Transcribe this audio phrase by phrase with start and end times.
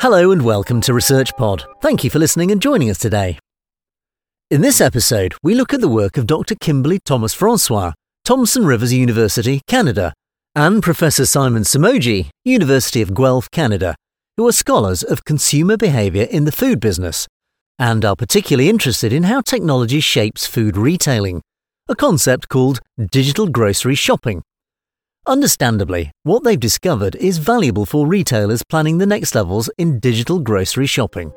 [0.00, 1.66] Hello and welcome to Research Pod.
[1.82, 3.38] Thank you for listening and joining us today.
[4.50, 6.54] In this episode, we look at the work of Dr.
[6.54, 7.92] Kimberly Thomas Francois,
[8.24, 10.14] Thompson Rivers University, Canada,
[10.54, 13.94] and Professor Simon Somogyi, University of Guelph, Canada,
[14.38, 17.28] who are scholars of consumer behaviour in the food business
[17.78, 21.42] and are particularly interested in how technology shapes food retailing,
[21.90, 24.40] a concept called digital grocery shopping.
[25.26, 30.86] Understandably, what they've discovered is valuable for retailers planning the next levels in digital grocery
[30.86, 31.32] shopping.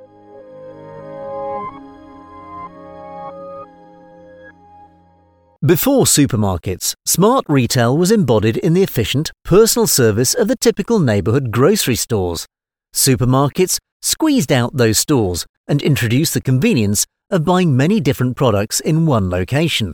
[5.65, 11.51] Before supermarkets, smart retail was embodied in the efficient, personal service of the typical neighbourhood
[11.51, 12.45] grocery stores.
[12.93, 19.05] Supermarkets squeezed out those stores and introduced the convenience of buying many different products in
[19.05, 19.93] one location.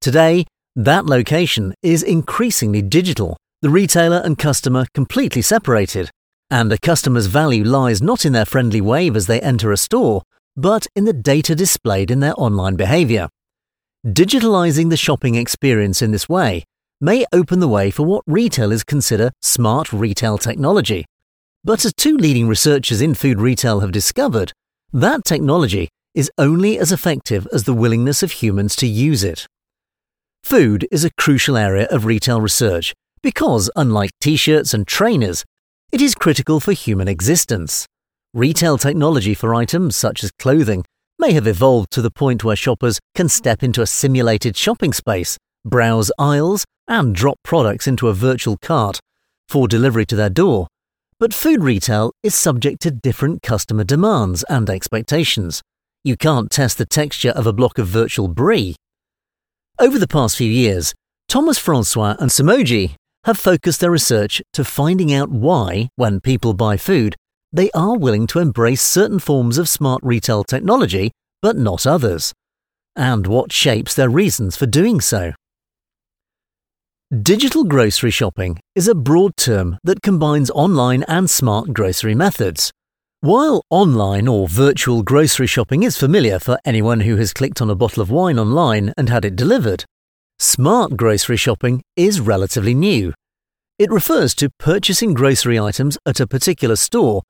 [0.00, 0.46] Today,
[0.76, 6.10] that location is increasingly digital, the retailer and customer completely separated,
[6.50, 10.22] and a customer's value lies not in their friendly wave as they enter a store,
[10.56, 13.28] but in the data displayed in their online behaviour.
[14.06, 16.64] Digitalizing the shopping experience in this way
[17.00, 21.04] may open the way for what retailers consider smart retail technology.
[21.62, 24.52] But as two leading researchers in food retail have discovered,
[24.92, 29.46] that technology is only as effective as the willingness of humans to use it.
[30.44, 32.92] Food is a crucial area of retail research
[33.22, 35.42] because, unlike t shirts and trainers,
[35.90, 37.86] it is critical for human existence.
[38.34, 40.84] Retail technology for items such as clothing
[41.18, 45.38] may have evolved to the point where shoppers can step into a simulated shopping space,
[45.64, 49.00] browse aisles, and drop products into a virtual cart
[49.48, 50.66] for delivery to their door.
[51.18, 55.62] But food retail is subject to different customer demands and expectations.
[56.04, 58.76] You can't test the texture of a block of virtual brie.
[59.78, 60.94] Over the past few years,
[61.28, 62.94] Thomas Francois and Somogyi
[63.24, 67.16] have focused their research to finding out why, when people buy food,
[67.52, 71.10] they are willing to embrace certain forms of smart retail technology,
[71.42, 72.32] but not others,
[72.94, 75.32] and what shapes their reasons for doing so.
[77.22, 82.70] Digital grocery shopping is a broad term that combines online and smart grocery methods.
[83.24, 87.74] While online or virtual grocery shopping is familiar for anyone who has clicked on a
[87.74, 89.86] bottle of wine online and had it delivered,
[90.38, 93.14] smart grocery shopping is relatively new.
[93.78, 97.22] It refers to purchasing grocery items at a particular store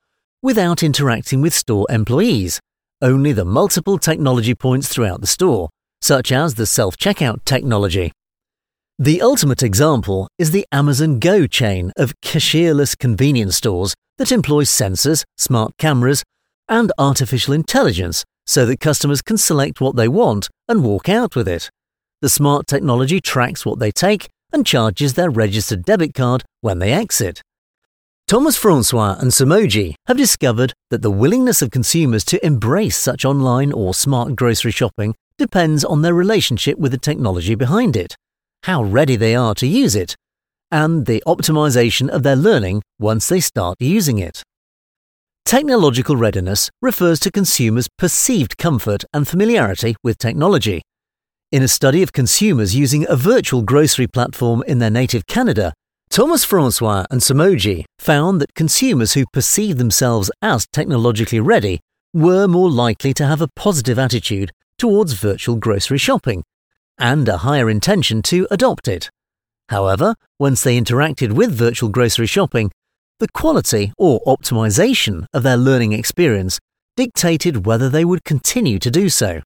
[0.42, 2.58] without interacting with store employees,
[3.00, 5.68] only the multiple technology points throughout the store,
[6.02, 8.10] such as the self checkout technology.
[8.98, 15.24] The ultimate example is the Amazon Go chain of cashierless convenience stores that employs sensors,
[15.36, 16.22] smart cameras,
[16.68, 21.48] and artificial intelligence so that customers can select what they want and walk out with
[21.48, 21.70] it.
[22.20, 26.92] The smart technology tracks what they take and charges their registered debit card when they
[26.92, 27.42] exit.
[28.26, 33.72] Thomas Francois and Somogyi have discovered that the willingness of consumers to embrace such online
[33.72, 38.16] or smart grocery shopping depends on their relationship with the technology behind it,
[38.62, 40.16] how ready they are to use it,
[40.74, 44.42] and the optimization of their learning once they start using it.
[45.44, 50.82] Technological readiness refers to consumers' perceived comfort and familiarity with technology.
[51.52, 55.72] In a study of consumers using a virtual grocery platform in their native Canada,
[56.10, 61.78] Thomas Francois and Somogyi found that consumers who perceived themselves as technologically ready
[62.12, 66.42] were more likely to have a positive attitude towards virtual grocery shopping
[66.98, 69.08] and a higher intention to adopt it.
[69.68, 72.70] However, once they interacted with virtual grocery shopping,
[73.20, 76.58] the quality or optimization of their learning experience
[76.96, 79.40] dictated whether they would continue to do so.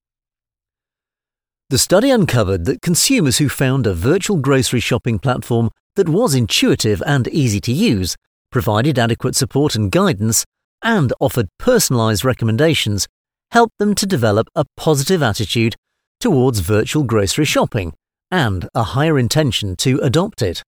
[1.71, 7.03] The study uncovered that consumers who found a virtual grocery shopping platform that was intuitive
[7.07, 8.17] and easy to use,
[8.51, 10.45] provided adequate support and guidance,
[10.83, 13.07] and offered personalized recommendations,
[13.51, 15.77] helped them to develop a positive attitude
[16.21, 17.93] towards virtual grocery shopping
[18.31, 20.63] and a higher intention to adopt it.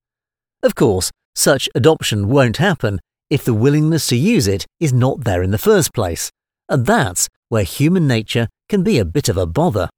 [0.63, 3.01] Of course, such adoption won't happen
[3.31, 6.31] if the willingness to use it is not there in the first place,
[6.69, 9.89] and that's where human nature can be a bit of a bother.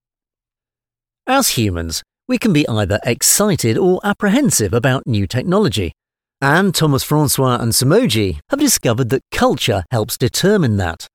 [1.26, 5.92] As humans, we can be either excited or apprehensive about new technology.
[6.40, 11.06] And Thomas Francois and Somogyi have discovered that culture helps determine that.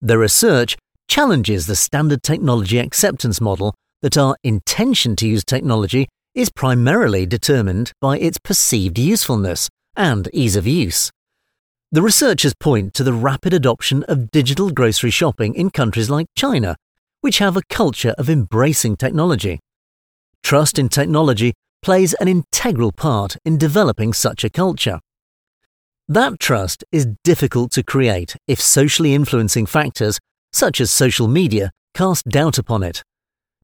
[0.00, 0.76] Their research
[1.08, 7.92] challenges the standard technology acceptance model that our intention to use technology is primarily determined
[8.00, 11.10] by its perceived usefulness and ease of use.
[11.92, 16.76] The researchers point to the rapid adoption of digital grocery shopping in countries like China,
[17.20, 19.58] which have a culture of embracing technology.
[20.42, 21.52] Trust in technology
[21.82, 25.00] plays an integral part in developing such a culture.
[26.08, 30.18] That trust is difficult to create if socially influencing factors,
[30.52, 33.02] such as social media, cast doubt upon it.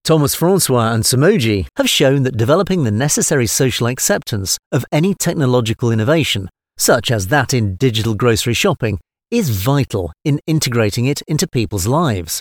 [0.06, 5.90] Thomas Francois and Somogyi have shown that developing the necessary social acceptance of any technological
[5.90, 6.48] innovation,
[6.78, 9.00] such as that in digital grocery shopping,
[9.32, 12.40] is vital in integrating it into people's lives.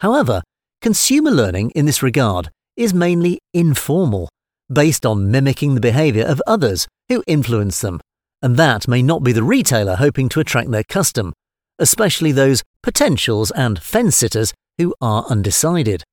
[0.00, 0.42] However,
[0.82, 4.28] consumer learning in this regard is mainly informal,
[4.70, 7.98] based on mimicking the behaviour of others who influence them,
[8.42, 11.32] and that may not be the retailer hoping to attract their custom,
[11.78, 16.04] especially those potentials and fence sitters who are undecided.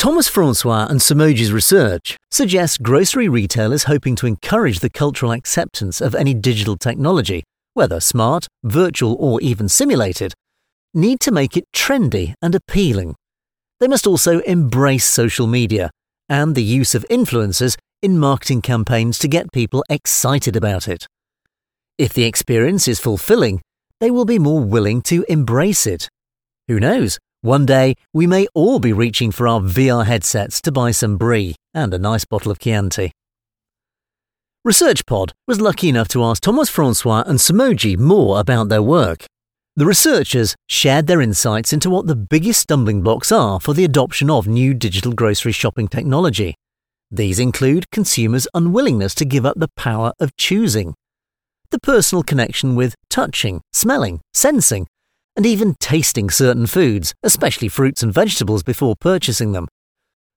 [0.00, 6.14] Thomas Francois and Somogyi's research suggests grocery retailers hoping to encourage the cultural acceptance of
[6.14, 7.44] any digital technology,
[7.74, 10.32] whether smart, virtual, or even simulated,
[10.94, 13.14] need to make it trendy and appealing.
[13.78, 15.90] They must also embrace social media
[16.30, 21.06] and the use of influencers in marketing campaigns to get people excited about it.
[21.98, 23.60] If the experience is fulfilling,
[24.00, 26.08] they will be more willing to embrace it.
[26.68, 27.18] Who knows?
[27.42, 31.54] One day, we may all be reaching for our VR headsets to buy some brie
[31.72, 33.12] and a nice bottle of Chianti.
[34.66, 39.24] ResearchPod was lucky enough to ask Thomas Francois and Somogyi more about their work.
[39.74, 44.28] The researchers shared their insights into what the biggest stumbling blocks are for the adoption
[44.28, 46.56] of new digital grocery shopping technology.
[47.10, 50.92] These include consumers' unwillingness to give up the power of choosing,
[51.70, 54.86] the personal connection with touching, smelling, sensing,
[55.36, 59.68] and even tasting certain foods, especially fruits and vegetables, before purchasing them.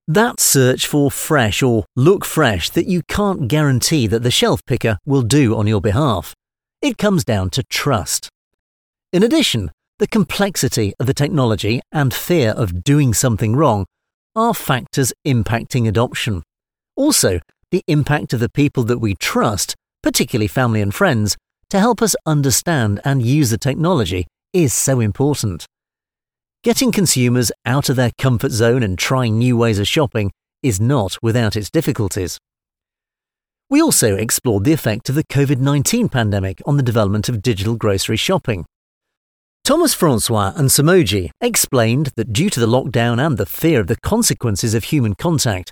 [0.08, 4.98] That search for fresh or look fresh that you can't guarantee that the shelf picker
[5.06, 6.34] will do on your behalf.
[6.82, 8.30] It comes down to trust.
[9.14, 13.86] In addition, the complexity of the technology and fear of doing something wrong
[14.36, 16.44] are factors impacting adoption.
[16.98, 17.40] Also,
[17.72, 21.38] the impact of the people that we trust, particularly family and friends,
[21.70, 25.66] to help us understand and use the technology is so important.
[26.64, 31.18] Getting consumers out of their comfort zone and trying new ways of shopping is not
[31.22, 32.38] without its difficulties.
[33.70, 37.76] We also explored the effect of the COVID 19 pandemic on the development of digital
[37.76, 38.66] grocery shopping.
[39.64, 43.96] Thomas Francois and Somogyi explained that due to the lockdown and the fear of the
[43.96, 45.72] consequences of human contact,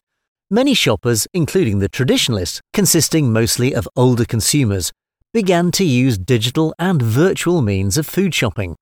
[0.50, 4.92] many shoppers, including the traditionalists, consisting mostly of older consumers,
[5.34, 8.76] began to use digital and virtual means of food shopping.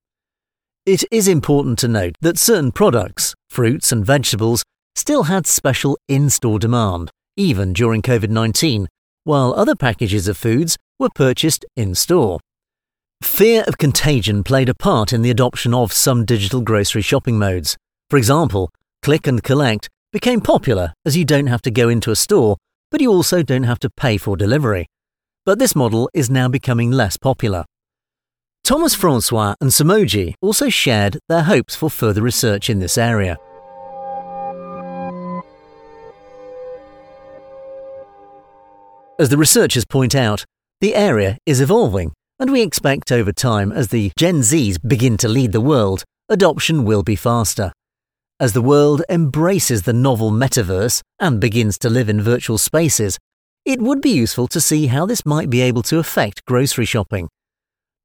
[0.85, 4.63] It is important to note that certain products, fruits and vegetables,
[4.95, 8.87] still had special in store demand, even during COVID 19,
[9.23, 12.39] while other packages of foods were purchased in store.
[13.21, 17.77] Fear of contagion played a part in the adoption of some digital grocery shopping modes.
[18.09, 18.71] For example,
[19.03, 22.57] click and collect became popular as you don't have to go into a store,
[22.89, 24.87] but you also don't have to pay for delivery.
[25.49, 27.65] But this model is now becoming less popular.
[28.63, 33.35] Thomas Francois and Somogyi also shared their hopes for further research in this area.
[39.17, 40.45] As the researchers point out,
[40.81, 45.27] the area is evolving and we expect over time, as the Gen Zs begin to
[45.27, 47.71] lead the world, adoption will be faster.
[48.39, 53.17] As the world embraces the novel metaverse and begins to live in virtual spaces,
[53.69, 57.30] it would be useful to see how this might be able to affect grocery shopping.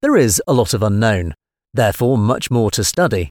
[0.03, 1.35] There is a lot of unknown,
[1.73, 3.31] therefore, much more to study.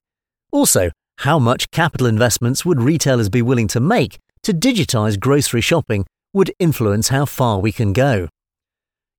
[0.52, 6.06] Also, how much capital investments would retailers be willing to make to digitize grocery shopping
[6.34, 8.28] would influence how far we can go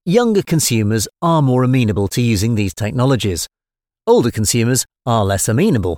[0.06, 3.48] younger consumers are more amenable to using these technologies.
[4.06, 5.96] Older consumers are less amenable.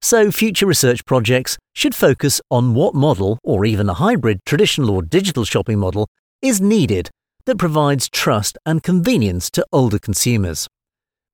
[0.00, 5.02] So, future research projects should focus on what model, or even a hybrid traditional or
[5.02, 6.06] digital shopping model,
[6.42, 7.10] is needed
[7.46, 10.68] that provides trust and convenience to older consumers.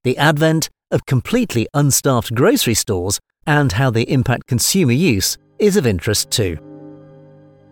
[0.05, 5.87] The advent of completely unstaffed grocery stores and how they impact consumer use is of
[5.87, 6.59] interest too.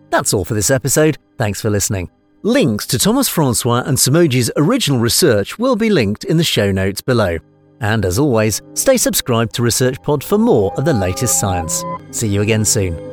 [0.09, 1.17] That's all for this episode.
[1.37, 2.09] Thanks for listening.
[2.43, 7.01] Links to Thomas Francois and Somogyi's original research will be linked in the show notes
[7.01, 7.37] below.
[7.79, 11.83] And as always, stay subscribed to ResearchPod for more of the latest science.
[12.11, 13.12] See you again soon.